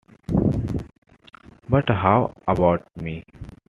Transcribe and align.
But 1.69 1.87
how 1.89 2.33
about 2.47 2.87
me? 2.97 3.23